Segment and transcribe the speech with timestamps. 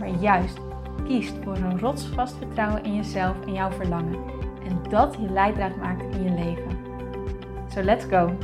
[0.00, 0.58] maar juist
[1.04, 4.24] kiest voor een rotsvast vertrouwen in jezelf en jouw verlangen.
[4.64, 6.78] En dat je leidraad maakt in je leven.
[7.68, 8.36] So let's go!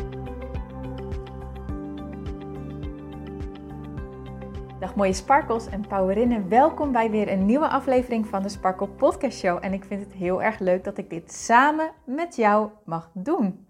[4.80, 6.49] Dag mooie sparkles en powerinnen.
[6.49, 9.59] Welkom bij weer een nieuwe aflevering van de Sparkle Podcast Show.
[9.61, 13.66] En ik vind het heel erg leuk dat ik dit samen met jou mag doen.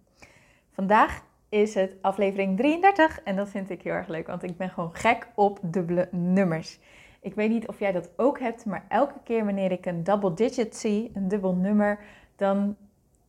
[0.73, 4.71] Vandaag is het aflevering 33 en dat vind ik heel erg leuk, want ik ben
[4.71, 6.79] gewoon gek op dubbele nummers.
[7.27, 10.35] Ik weet niet of jij dat ook hebt, maar elke keer wanneer ik een double
[10.35, 11.99] digit zie, een dubbel nummer,
[12.37, 12.77] dan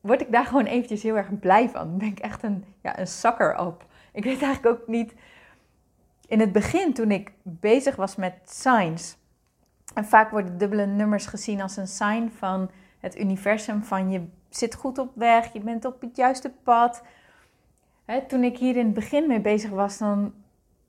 [0.01, 1.87] word ik daar gewoon eventjes heel erg blij van.
[1.87, 3.85] Dan ben ik echt een, ja, een zakker op.
[4.13, 5.13] Ik weet eigenlijk ook niet.
[6.27, 9.17] In het begin, toen ik bezig was met signs,
[9.93, 14.75] en vaak worden dubbele nummers gezien als een sign van het universum, van je zit
[14.75, 17.03] goed op weg, je bent op het juiste pad.
[18.27, 20.33] toen ik hier in het begin mee bezig was, dan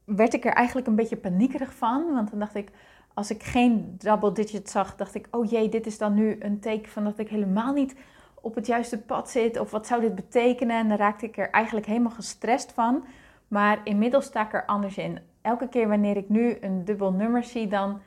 [0.05, 2.13] werd ik er eigenlijk een beetje paniekerig van.
[2.15, 2.71] Want dan dacht ik,
[3.19, 6.61] als ik geen double digit zag, dacht ik, oh jee, dit is dan nu een
[6.61, 7.95] teken van dat ik helemaal niet
[8.35, 9.59] op het juiste pad zit.
[9.59, 10.77] Of wat zou dit betekenen?
[10.77, 13.05] En dan raakte ik er eigenlijk helemaal gestrest van.
[13.49, 15.19] Maar inmiddels sta ik er anders in.
[15.43, 18.01] Elke keer wanneer ik nu een dubbel nummer zie, dan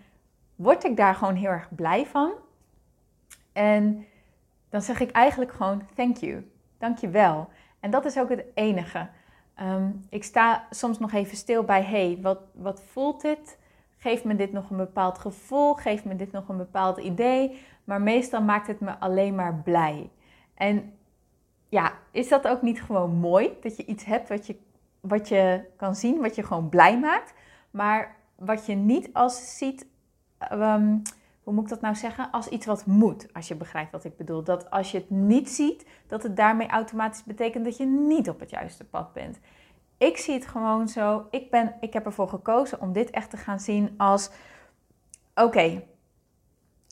[0.56, 2.31] word ik daar gewoon heel erg blij van.
[3.53, 4.06] En
[4.70, 7.50] dan zeg ik eigenlijk gewoon thank you, dank je wel.
[7.80, 9.08] En dat is ook het enige.
[9.56, 13.59] Ehm, ik sta soms nog even stil bij, hey, wat, wat voelt dit?
[14.04, 15.74] Geeft me dit nog een bepaald gevoel?
[15.74, 17.66] Geeft me dit nog een bepaald idee?
[17.84, 20.10] Maar meestal maakt het me alleen maar blij.
[20.54, 20.94] En
[21.70, 23.58] ja, is dat ook niet gewoon mooi?
[23.62, 24.56] Dat je iets hebt wat je,
[25.00, 27.34] wat je kan zien, wat je gewoon blij maakt.
[27.72, 29.88] Maar wat je niet als ziet,
[30.38, 30.98] ehm,
[31.44, 32.31] hoe moet ik dat nou zeggen?
[32.31, 34.44] Als iets wat moet, als je begrijpt wat ik bedoel.
[34.44, 38.40] Dat als je het niet ziet, dat het daarmee automatisch betekent dat je niet op
[38.40, 39.40] het juiste pad bent.
[40.01, 41.28] Ik zie het gewoon zo.
[41.31, 44.29] Ik, ben, ik heb ervoor gekozen om dit echt te gaan zien als:
[45.35, 45.84] oké,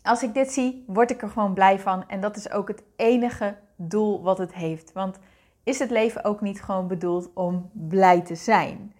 [0.03, 2.07] als ik dit zie, word ik er gewoon blij van.
[2.07, 4.91] En dat is ook het enige doel wat het heeft.
[4.91, 5.19] Want
[5.63, 8.93] is het leven ook niet gewoon bedoeld om blij te zijn?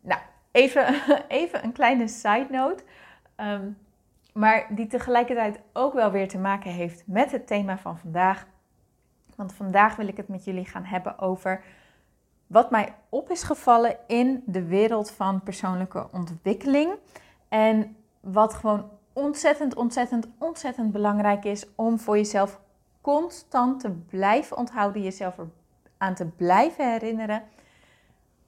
[0.00, 0.94] Nou, even,
[1.28, 2.84] even een kleine side note.
[3.36, 3.70] Ehm,
[4.32, 8.46] maar die tegelijkertijd ook wel weer te maken heeft met het thema van vandaag.
[9.36, 11.64] Want vandaag wil ik het met jullie gaan hebben over
[12.54, 16.92] wat mij op is gevallen in de wereld van persoonlijke ontwikkeling.
[17.48, 22.60] En wat gewoon ontzettend, ontzettend, ontzettend belangrijk is om voor jezelf
[23.00, 25.34] constant te blijven onthouden, jezelf
[25.98, 27.42] aan te blijven herinneren.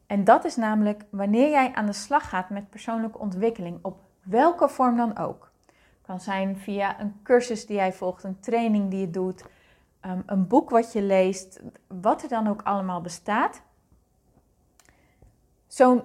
[0.07, 4.69] En dat is namelijk wanneer jij aan de slag gaat met persoonlijke ontwikkeling, op welke
[4.69, 5.51] vorm dan ook.
[5.67, 9.45] Het kan zijn via een cursus die jij volgt, een training die je doet,
[10.01, 13.65] ehm, een boek wat je leest, wat er dan ook allemaal bestaat.
[15.77, 16.03] Zo'n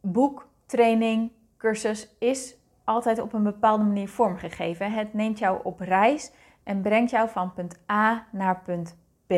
[0.00, 4.92] boek, training, cursus is altijd op een bepaalde manier vormgegeven.
[4.92, 6.32] Het neemt jou op reis
[6.62, 9.34] en brengt jou van punt A naar punt B.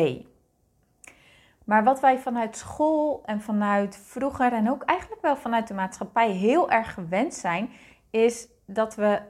[1.65, 6.31] Maar wat wij vanuit school en vanuit vroeger en ook eigenlijk wel vanuit de maatschappij
[6.31, 7.71] heel erg gewend zijn,
[8.11, 9.21] is dat we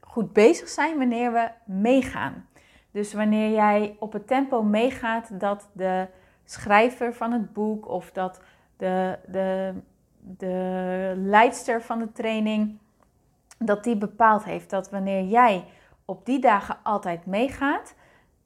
[0.00, 2.48] goed bezig zijn wanneer we meegaan.
[2.90, 6.08] Dus wanneer jij op het tempo meegaat dat de
[6.44, 8.40] schrijver van het boek of dat
[8.76, 9.74] de, de,
[10.20, 12.78] de leidster van de training,
[13.58, 15.64] dat die bepaald heeft dat wanneer jij
[16.04, 17.94] op die dagen altijd meegaat.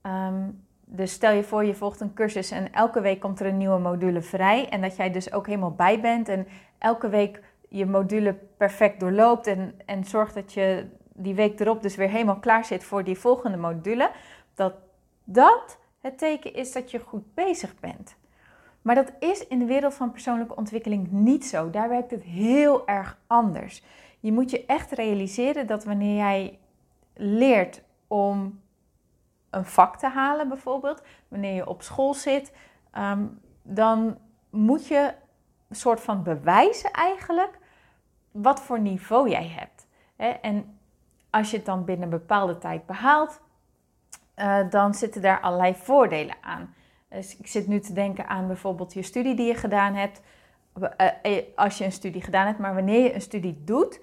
[0.02, 0.50] Ehm,
[0.84, 3.78] dus stel je voor, je volgt een cursus en elke week komt er een nieuwe
[3.78, 4.68] module vrij.
[4.68, 6.46] En dat jij dus ook helemaal bij bent en
[6.78, 9.46] elke week je module perfect doorloopt.
[9.46, 13.18] En, en zorgt dat je die week erop dus weer helemaal klaar zit voor die
[13.18, 14.10] volgende module.
[14.54, 14.74] Dat
[15.30, 18.16] dat het teken is dat je goed bezig bent.
[18.88, 21.70] Maar dat is in de wereld van persoonlijke ontwikkeling niet zo.
[21.70, 23.82] Daar werkt het heel erg anders.
[24.20, 26.58] Je moet je echt realiseren dat wanneer jij
[27.14, 28.60] leert om
[29.50, 32.52] een vak te halen, bijvoorbeeld, wanneer je op school zit,
[32.90, 33.26] ehm,
[33.62, 34.18] dan
[34.50, 35.14] moet je
[35.68, 37.58] een soort van bewijzen eigenlijk
[38.30, 39.86] wat voor niveau jij hebt.
[40.42, 40.78] En
[41.30, 43.40] als je het dan binnen een bepaalde tijd behaalt,
[44.36, 46.74] uh, dan zitten daar allerlei voordelen aan.
[47.08, 50.20] Dus ik zit nu te denken aan bijvoorbeeld je studie die je gedaan hebt.
[50.96, 54.00] Eh, eh, als je een studie gedaan hebt, maar wanneer je een studie doet,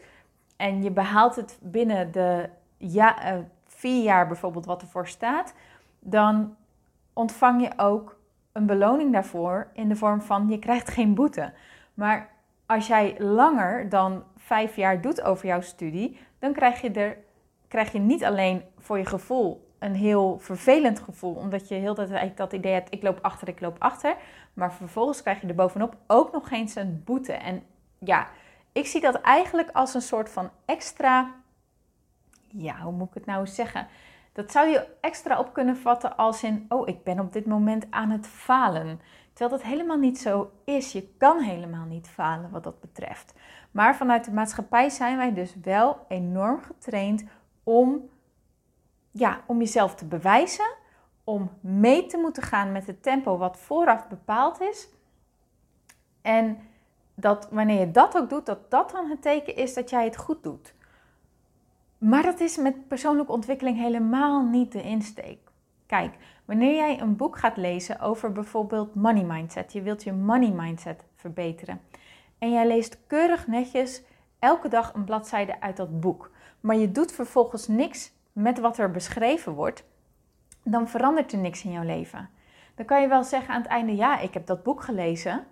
[0.56, 5.54] en je behaalt het binnen de ja, uh, vier jaar bijvoorbeeld wat ervoor staat,
[6.00, 6.56] dan
[7.14, 8.20] ontvang je ook
[8.52, 11.54] een beloning daarvoor in de vorm van je krijgt geen boete.
[11.94, 12.30] Maar
[12.66, 17.18] als jij langer dan vijf jaar doet over jouw studie, dan krijg je er
[17.68, 22.38] krijg je niet alleen voor je gevoel een heel vervelend gevoel, omdat je heel tijd
[22.38, 24.16] dat idee hebt, ik loop achter, ik loop achter.
[24.54, 27.34] Maar vervolgens krijg je er bovenop ook nog eens een boete.
[27.34, 27.64] En
[28.00, 28.28] ja,
[28.72, 31.32] ik zie dat eigenlijk als een soort van extra,
[32.48, 33.88] ja, hoe moet ik het nou zeggen?
[34.34, 37.86] Dat zou je extra op kunnen vatten als in, oh, ik ben op dit moment
[37.90, 39.00] aan het falen.
[39.34, 40.92] Terwijl dat helemaal niet zo is.
[40.92, 43.34] Je kan helemaal niet falen wat dat betreft.
[43.72, 47.24] Maar vanuit de maatschappij zijn wij dus wel enorm getraind
[47.64, 48.10] om,
[49.18, 50.76] ja, om jezelf te bewijzen,
[51.24, 54.90] om mee te moeten gaan met het tempo wat vooraf bepaald is.
[56.22, 56.58] En
[57.14, 60.18] dat wanneer je dat ook doet, dat dat dan het teken is dat jij het
[60.18, 60.74] goed doet.
[61.98, 65.40] Maar dat is met persoonlijke ontwikkeling helemaal niet de insteek.
[65.86, 66.16] Kijk,
[66.46, 71.04] wanneer jij een boek gaat lezen over bijvoorbeeld money mindset, je wilt je money mindset
[71.16, 71.82] verbeteren.
[72.38, 74.04] En jij leest keurig netjes
[74.40, 76.32] elke dag een bladzijde uit dat boek
[76.66, 79.84] maar je doet vervolgens niks met wat er beschreven wordt,
[80.64, 82.30] dan verandert er niks in jouw leven.
[82.76, 85.46] Dan kan je wel zeggen aan het einde: Ja, ik heb dat boek gelezen.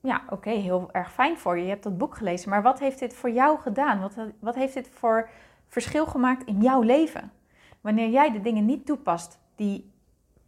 [0.00, 1.62] Ja, oké, heel erg fijn voor je.
[1.62, 2.50] Je hebt dat boek gelezen.
[2.50, 4.00] Maar wat heeft dit voor jou gedaan?
[4.00, 5.28] Wat, wat heeft dit voor
[5.66, 7.32] verschil gemaakt in jouw leven?
[7.80, 9.92] Wanneer jij de dingen niet toepast die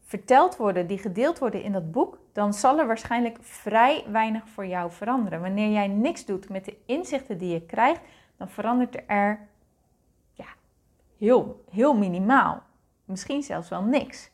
[0.00, 4.66] verteld worden, die gedeeld worden in dat boek, dan zal er waarschijnlijk vrij weinig voor
[4.66, 5.40] jou veranderen.
[5.40, 8.00] Wanneer jij niks doet met de inzichten die je krijgt,
[8.36, 9.48] dan verandert er
[11.20, 12.62] heel, heel minimaal.
[13.04, 14.30] Misschien zelfs wel niks.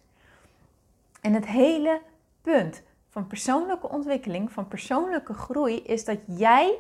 [1.20, 2.00] En het hele
[2.42, 6.78] punt van persoonlijke ontwikkeling, van persoonlijke groei, is dat jij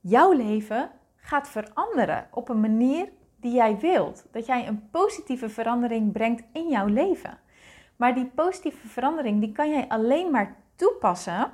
[0.00, 4.26] jouw leven gaat veranderen op een manier die jij wilt.
[4.30, 7.38] Dat jij een positieve verandering brengt in jouw leven.
[7.96, 11.52] Maar die positieve verandering die kan jij alleen maar toepassen,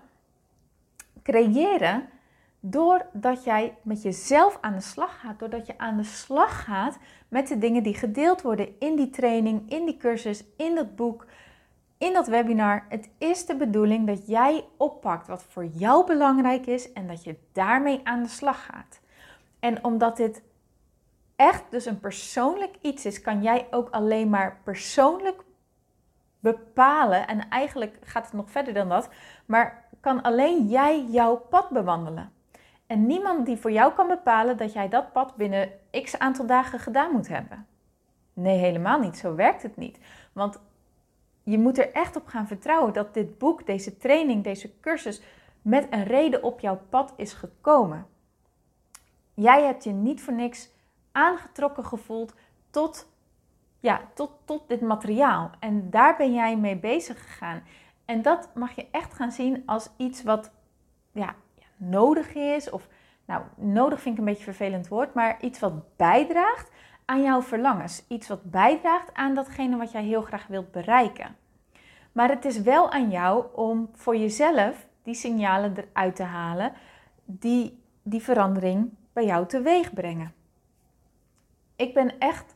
[1.23, 2.09] creëren
[2.65, 6.99] doordat jij met jezelf aan de slag gaat, doordat je aan de slag gaat
[7.29, 11.27] met de dingen die gedeeld worden in die training, in die cursus, in dat boek,
[11.99, 12.87] in dat webinar.
[12.89, 17.37] Het is de bedoeling dat jij oppakt wat voor jou belangrijk is en dat je
[17.53, 19.01] daarmee aan de slag gaat.
[19.61, 20.43] En omdat dit
[21.37, 25.45] echt dus een persoonlijk iets is, kan jij ook alleen maar persoonlijk
[26.41, 27.27] bepalen.
[27.27, 29.09] En eigenlijk gaat het nog verder dan dat,
[29.47, 32.33] maar kan alleen jij jouw pad bewandelen.
[32.93, 35.71] En niemand die voor jou kan bepalen dat jij dat pad binnen
[36.03, 37.67] x aantal dagen gedaan moet hebben.
[38.33, 39.17] Nee, helemaal niet.
[39.17, 39.99] Zo werkt het niet.
[40.33, 40.61] Want
[41.43, 45.23] je moet er echt op gaan vertrouwen dat dit boek, deze training, deze cursus
[45.63, 48.07] met een reden op jouw pad is gekomen.
[49.35, 50.71] Jij hebt je niet voor niks
[51.13, 52.35] aangetrokken gevoeld
[52.71, 53.09] tot,
[53.81, 55.51] ja, tot, tot dit materiaal.
[55.59, 57.63] En daar ben jij mee bezig gegaan.
[58.05, 60.51] En dat mag je echt gaan zien als iets wat
[61.13, 61.35] ja,
[61.83, 62.71] nodig is.
[62.71, 62.89] Of
[63.25, 66.71] nou, nodig vind ik een beetje een vervelend woord, maar iets wat bijdraagt
[67.05, 68.05] aan jouw verlangens.
[68.09, 71.37] Iets wat bijdraagt aan datgene wat jij heel graag wilt bereiken.
[72.13, 76.73] Maar het is wel aan jou om voor jezelf die signalen eruit te halen
[77.25, 80.33] die die verandering bij jou teweeg brengen.
[81.77, 82.55] Ik ben echt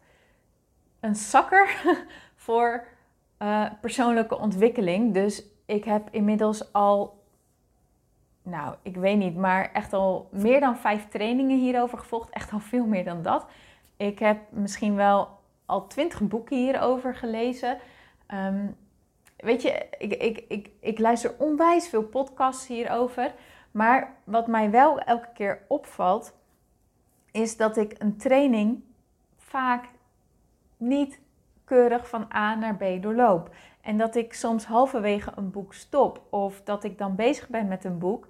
[1.01, 1.83] een zakker
[2.47, 2.87] voor
[3.39, 5.15] uh, persoonlijke ontwikkeling.
[5.15, 7.25] Dus ik heb inmiddels al
[8.47, 12.31] nou, ik weet niet, maar echt al meer dan vijf trainingen hierover gevolgd.
[12.31, 13.47] Echt al veel meer dan dat.
[13.97, 15.29] Ik heb misschien wel
[15.67, 17.79] al twintig boeken hierover gelezen.
[18.27, 18.67] Ehm,
[19.37, 23.35] weet je, ik, ik, ik, ik luister onwijs veel podcasts hierover.
[23.71, 26.35] Maar wat mij wel elke keer opvalt,
[27.31, 28.83] is dat ik een training
[29.37, 29.85] vaak
[30.77, 31.21] niet
[31.65, 33.55] keurig van A naar B doorloop.
[33.87, 36.23] En dat ik soms halverwege een boek stop.
[36.31, 38.27] Of dat ik dan bezig ben met een boek.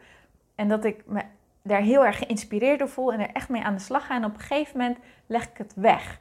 [0.55, 1.23] En dat ik me
[1.63, 4.15] daar heel erg geïnspireerd door voel en er echt mee aan de slag ga.
[4.15, 6.21] En op een gegeven moment leg ik het weg.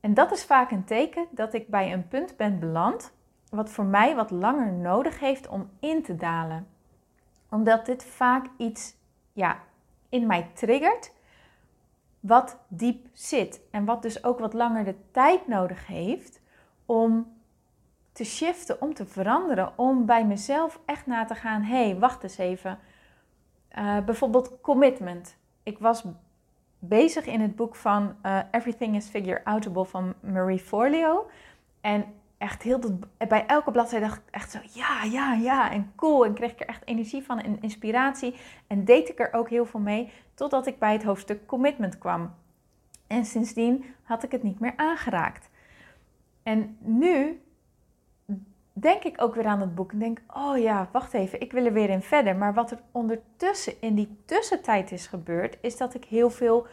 [0.00, 3.12] En dat is vaak een teken dat ik bij een punt ben beland.
[3.50, 6.66] Wat voor mij wat langer nodig heeft om in te dalen.
[7.50, 8.94] Omdat dit vaak iets
[9.32, 9.58] ja,
[10.08, 11.12] in mij triggert
[12.20, 13.60] wat diep zit.
[13.70, 16.40] En wat dus ook wat langer de tijd nodig heeft
[16.86, 17.38] om
[18.20, 22.22] te shiften, om te veranderen, om bij mezelf echt na te gaan, hé, hey, wacht
[22.22, 22.78] eens even.
[23.78, 25.36] Uh, bijvoorbeeld commitment.
[25.62, 26.04] Ik was
[26.78, 31.30] bezig in het boek van uh, Everything is Figure Outable van Marie Forleo.
[31.80, 32.04] En
[32.38, 32.80] echt heel
[33.28, 36.24] bij elke bladzijde dacht ik echt zo ja, ja, ja en cool.
[36.24, 38.34] En kreeg ik er echt energie van en inspiratie.
[38.66, 42.34] En deed ik er ook heel veel mee totdat ik bij het hoofdstuk commitment kwam.
[43.06, 45.50] En sindsdien had ik het niet meer aangeraakt.
[46.42, 47.40] En nu
[48.80, 51.64] denk ik ook weer aan het boek en denk: oh ja, wacht even, ik wil
[51.64, 52.36] er weer in verder.
[52.36, 56.66] Maar wat er ondertussen in die tussentijd is gebeurd, is dat ik heel veel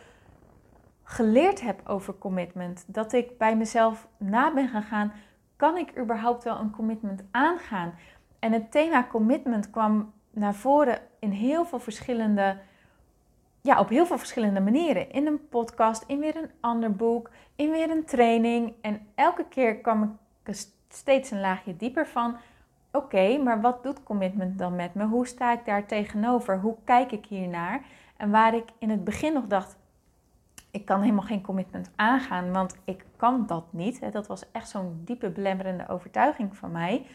[1.03, 2.83] geleerd heb over commitment.
[2.87, 5.13] Dat ik bij mezelf na ben gegaan:
[5.55, 7.93] kan ik überhaupt wel een commitment aangaan?
[8.39, 12.57] En het thema commitment kwam naar voren in heel veel verschillende.
[13.61, 15.11] Ja, op heel veel verschillende manieren.
[15.11, 18.73] In een podcast, in weer een ander boek, in weer een training.
[18.81, 20.09] En elke keer kwam ik
[20.89, 22.37] steeds een laagje dieper van:
[22.91, 25.05] oké, maar wat doet commitment dan met me?
[25.05, 26.59] Hoe sta ik daar tegenover?
[26.59, 27.85] Hoe kijk ik hiernaar?
[28.17, 29.77] En waar ik in het begin nog dacht:
[30.71, 34.11] ik kan helemaal geen commitment aangaan, want ik kan dat niet.
[34.11, 37.05] Dat was echt zo'n diepe belemmerende overtuiging van mij.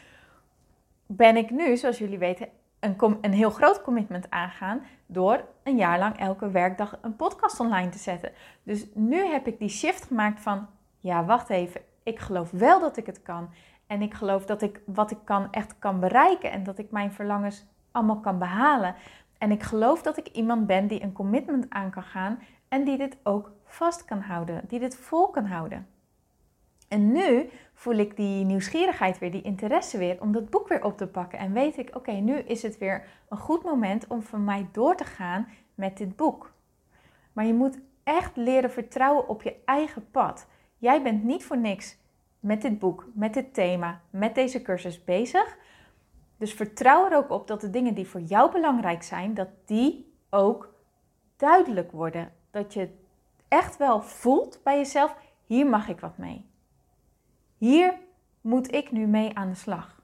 [1.05, 2.47] Ben ik nu, zoals jullie weten,
[2.79, 7.89] een, een heel groot commitment aangaan door een jaar lang elke werkdag een podcast online
[7.89, 8.31] te zetten.
[8.63, 10.67] Dus nu heb ik die shift gemaakt van,
[10.99, 13.49] ja, wacht even, ik geloof wel dat ik het kan.
[13.87, 17.11] En ik geloof dat ik wat ik kan echt kan bereiken en dat ik mijn
[17.11, 18.95] verlangens allemaal kan behalen.
[19.37, 22.97] En ik geloof dat ik iemand ben die een commitment aan kan gaan en die
[22.97, 25.87] dit ook vast kan houden, die dit vol kan houden.
[26.87, 30.97] En nu voel ik die nieuwsgierigheid weer, die interesse weer om dat boek weer op
[30.97, 31.39] te pakken.
[31.39, 34.95] En weet ik, oké, nu is het weer een goed moment om voor mij door
[34.95, 36.53] te gaan met dit boek.
[37.33, 40.47] Maar je moet echt leren vertrouwen op je eigen pad.
[40.83, 41.97] Jij bent niet voor niks
[42.39, 45.57] met dit boek, met dit thema, met deze cursus bezig.
[46.37, 50.13] Dus vertrouw er ook op dat de dingen die voor jou belangrijk zijn, dat die
[50.29, 50.73] ook
[51.35, 52.31] duidelijk worden.
[52.51, 52.89] Dat je
[53.47, 56.45] echt wel voelt bij jezelf, hier mag ik wat mee.
[57.57, 57.93] Hier
[58.41, 60.01] moet ik nu mee aan de slag.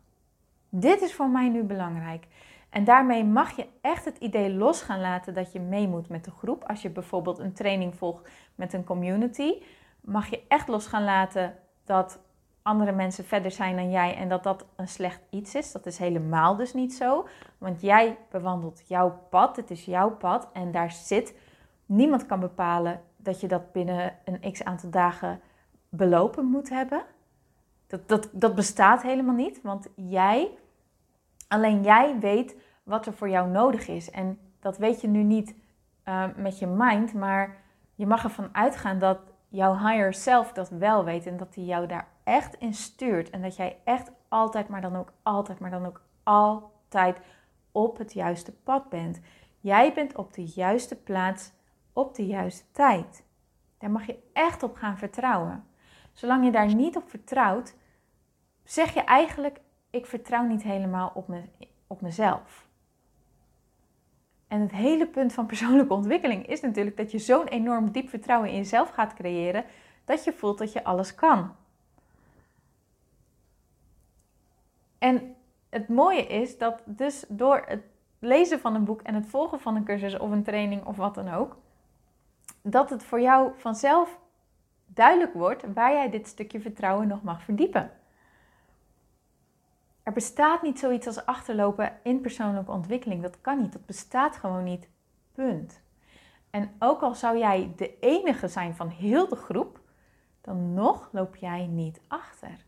[0.69, 2.27] Dit is voor mij nu belangrijk.
[2.69, 6.25] En daarmee mag je echt het idee los gaan laten dat je mee moet met
[6.25, 6.63] de groep.
[6.63, 9.53] Als je bijvoorbeeld een training volgt met een community,
[10.01, 12.19] mag je echt los gaan laten dat
[12.61, 15.71] andere mensen verder zijn dan jij en dat dat een slecht iets is.
[15.71, 17.27] Dat is helemaal dus niet zo.
[17.57, 21.35] Want jij bewandelt jouw pad, het is jouw pad en daar zit.
[21.85, 25.41] Niemand kan bepalen dat je dat binnen een x aantal dagen
[25.89, 27.03] belopen moet hebben.
[27.87, 30.49] Dat, dat, dat bestaat helemaal niet, want jij,
[31.47, 34.11] alleen jij weet wat er voor jou nodig is.
[34.11, 35.55] En dat weet je nu niet
[36.05, 37.57] uh, met je mind, maar
[37.95, 41.87] je mag ervan uitgaan dat jouw higher self dat wel weet en dat hij jou
[41.87, 43.29] daar echt in stuurt.
[43.29, 47.17] En dat jij echt altijd, maar dan ook altijd, maar dan ook altijd
[47.71, 49.19] op het juiste pad bent.
[49.59, 51.51] Jij bent op de juiste plaats
[51.93, 53.23] op de juiste tijd.
[53.77, 55.63] Daar mag je echt op gaan vertrouwen.
[56.13, 57.75] Zolang je daar niet op vertrouwt,
[58.63, 61.43] zeg je eigenlijk: ik vertrouw niet helemaal op, me,
[61.87, 62.68] op mezelf.
[64.49, 68.49] En het hele punt van persoonlijke ontwikkeling is natuurlijk dat je zo'n enorm diep vertrouwen
[68.49, 69.65] in jezelf gaat creëren
[70.05, 71.55] dat je voelt dat je alles kan.
[74.97, 75.35] En
[75.69, 77.83] het mooie is dat dus door het
[78.19, 81.15] lezen van een boek en het volgen van een cursus of een training of wat
[81.15, 81.57] dan ook,
[82.61, 84.19] dat het voor jou vanzelf
[84.85, 87.91] duidelijk wordt waar jij dit stukje vertrouwen nog mag verdiepen.
[90.09, 93.21] Er bestaat niet zoiets als achterlopen in persoonlijke ontwikkeling.
[93.21, 93.71] Dat kan niet.
[93.73, 94.89] Dat bestaat gewoon niet.
[95.31, 95.81] Punt.
[96.49, 99.79] En ook al zou jij de enige zijn van heel de groep,
[100.41, 102.65] dan nog loop jij niet achter.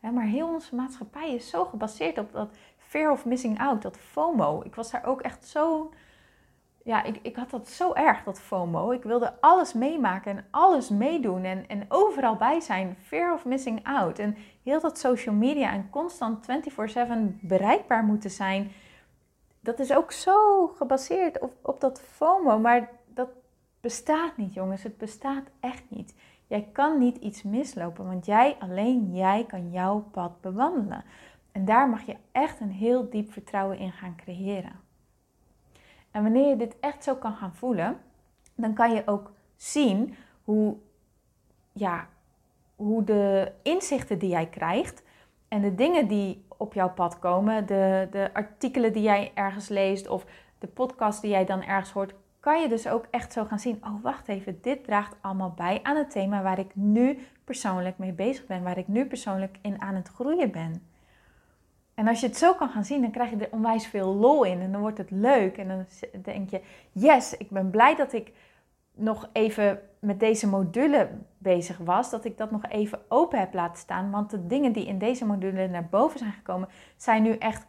[0.00, 4.62] maar heel onze maatschappij is zo gebaseerd op dat fear of missing out, dat FOMO.
[4.64, 5.92] Ik was daar ook echt zo
[6.84, 8.90] ja, ik, ik had dat zo erg, dat FOMO.
[8.90, 12.96] Ik wilde alles meemaken en alles meedoen en, en overal bij zijn.
[13.02, 14.18] Fear of missing out.
[14.18, 18.72] En heel dat social media en constant 24/7 bereikbaar moeten zijn.
[19.60, 22.58] Dat is ook zo gebaseerd op, op dat FOMO.
[22.58, 23.28] Maar dat
[23.80, 24.82] bestaat niet, jongens.
[24.82, 26.14] Het bestaat echt niet.
[26.46, 31.04] Jij kan niet iets mislopen, want jij, alleen jij, kan jouw pad bewandelen.
[31.52, 34.80] En daar mag je echt een heel diep vertrouwen in gaan creëren.
[36.12, 38.00] En wanneer je dit echt zo kan gaan voelen,
[38.54, 40.14] dan kan je ook zien
[40.44, 40.76] hoe,
[41.72, 42.08] ja,
[42.76, 45.02] hoe de inzichten die jij krijgt
[45.48, 50.08] en de dingen die op jouw pad komen, de, de artikelen die jij ergens leest
[50.08, 50.24] of
[50.58, 53.80] de podcast die jij dan ergens hoort, kan je dus ook echt zo gaan zien:
[53.84, 58.12] oh, wacht even, dit draagt allemaal bij aan het thema waar ik nu persoonlijk mee
[58.12, 60.91] bezig ben, waar ik nu persoonlijk in aan het groeien ben.
[62.02, 64.44] En als je het zo kan gaan zien, dan krijg je er onwijs veel lol
[64.44, 65.56] in en dan wordt het leuk.
[65.56, 65.84] En dan
[66.22, 68.32] denk je, yes, ik ben blij dat ik
[68.94, 73.78] nog even met deze module bezig was, dat ik dat nog even open heb laten
[73.78, 74.10] staan.
[74.10, 77.66] Want de dingen die in deze module naar boven zijn gekomen, zijn nu echt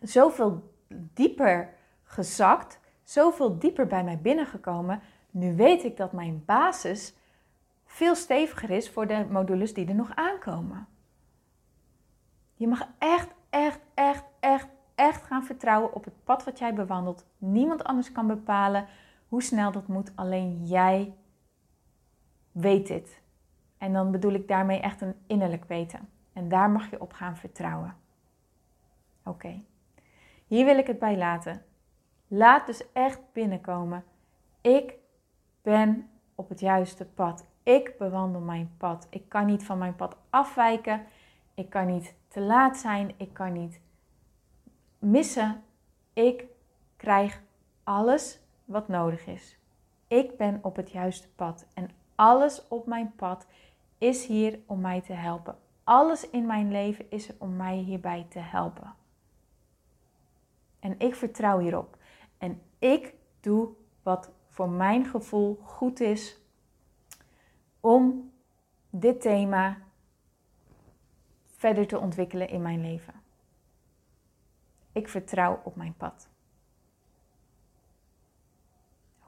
[0.00, 5.00] zoveel dieper gezakt, zoveel dieper bij mij binnengekomen.
[5.30, 7.14] Nu weet ik dat mijn basis
[7.84, 10.86] veel steviger is voor de modules die er nog aankomen.
[12.58, 17.26] Je mag echt, echt, echt, echt, echt gaan vertrouwen op het pad wat jij bewandelt.
[17.38, 18.86] Niemand anders kan bepalen
[19.28, 21.14] hoe snel dat moet, alleen jij
[22.52, 23.20] weet dit.
[23.78, 26.08] En dan bedoel ik daarmee echt een innerlijk weten.
[26.32, 27.96] En daar mag je op gaan vertrouwen.
[29.24, 29.62] Oké,
[30.46, 31.62] hier wil ik het bij laten.
[32.26, 34.04] Laat dus echt binnenkomen.
[34.60, 34.94] Ik
[35.62, 37.46] ben op het juiste pad.
[37.62, 39.06] Ik bewandel mijn pad.
[39.10, 41.06] Ik kan niet van mijn pad afwijken.
[41.54, 43.14] Ik kan niet te laat zijn.
[43.16, 43.80] Ik kan niet
[44.98, 45.62] missen.
[46.12, 46.44] Ik
[46.96, 47.42] krijg
[47.84, 49.58] alles wat nodig is.
[50.06, 53.46] Ik ben op het juiste pad en alles op mijn pad
[53.98, 55.56] is hier om mij te helpen.
[55.84, 58.94] Alles in mijn leven is er om mij hierbij te helpen.
[60.80, 61.96] En ik vertrouw hierop.
[62.38, 63.68] En ik doe
[64.02, 66.40] wat voor mijn gevoel goed is
[67.80, 68.32] om
[68.90, 69.78] dit thema
[71.58, 73.14] verder te ontwikkelen in mijn leven.
[74.92, 76.28] Ik vertrouw op mijn pad.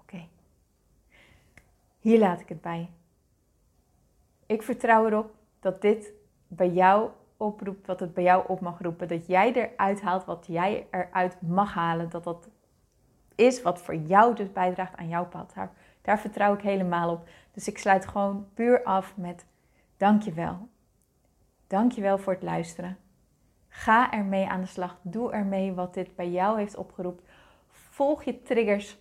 [0.01, 0.29] Oké.
[1.99, 2.91] Hier laat ik het bij.
[4.47, 6.13] Ik vertrouw erop dat dit
[6.49, 9.09] bij jou oproept, wat het bij jou op mag roepen.
[9.09, 12.11] Dat jij eruit haalt wat jij eruit mag halen.
[12.11, 12.49] Dat dat
[13.35, 15.53] is wat voor jou dus bijdraagt aan jouw pad.
[15.55, 15.73] Daar,
[16.03, 17.29] daar vertrouw ik helemaal op.
[17.53, 19.47] Dus ik sluit gewoon puur af met
[19.97, 20.69] dankjewel.
[21.71, 22.97] Dankjewel voor het luisteren.
[23.69, 24.99] Ga ermee aan de slag.
[25.03, 27.25] Doe ermee wat dit bij jou heeft opgeroepen.
[27.69, 28.99] Volg je triggers.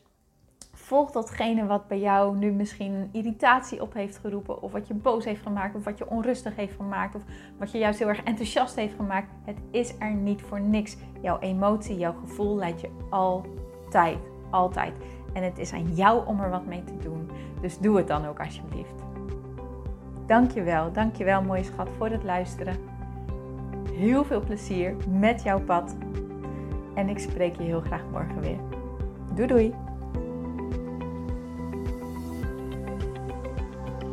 [0.73, 4.61] Volg datgene wat bij jou nu misschien een irritatie op heeft geroepen.
[4.61, 5.75] Of wat je boos heeft gemaakt.
[5.75, 7.15] Of wat je onrustig heeft gemaakt.
[7.15, 7.21] Of
[7.57, 9.29] wat je juist heel erg enthousiast heeft gemaakt.
[9.45, 10.97] Het is er niet voor niks.
[11.21, 14.19] Jouw emotie, jouw gevoel leidt je altijd.
[14.49, 14.93] Altijd.
[15.33, 17.29] En het is aan jou om er wat mee te doen.
[17.61, 19.08] Dus doe het dan ook alsjeblieft.
[20.29, 22.75] Dankjewel, dankjewel mooie schat voor het luisteren.
[23.93, 25.95] Heel veel plezier met jouw pad.
[26.95, 28.57] En ik spreek je heel graag morgen weer.
[29.35, 29.73] Doei doei!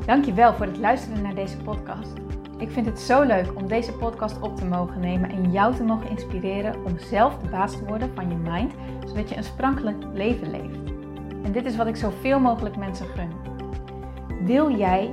[0.06, 2.12] Dankjewel voor het luisteren naar deze podcast.
[2.58, 5.84] Ik vind het zo leuk om deze podcast op te mogen nemen en jou te
[5.84, 8.72] mogen inspireren om zelf de baas te worden van je mind,
[9.06, 10.92] zodat je een sprankelijk leven leeft.
[11.42, 13.30] En dit is wat ik zoveel mogelijk mensen gun.
[14.46, 15.12] Wil jij